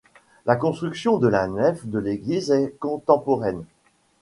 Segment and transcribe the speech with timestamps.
[0.47, 3.63] La construction de la nef de l'église est contemporaine.